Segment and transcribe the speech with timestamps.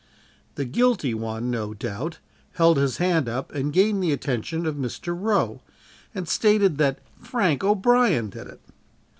[0.55, 2.17] The guilty one, no doubt,
[2.53, 5.15] held his hand up and gained the attention of Mr.
[5.15, 5.61] Roe,
[6.15, 8.61] and stated that Frank O'Brien did it.